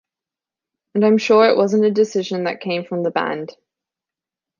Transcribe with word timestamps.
And 0.95 1.05
I'm 1.05 1.19
sure 1.19 1.45
it 1.45 1.55
wasn't 1.55 1.85
a 1.85 1.91
decision 1.91 2.45
that 2.45 2.59
came 2.59 2.85
from 2.85 3.03
the 3.03 3.11
band. 3.11 3.55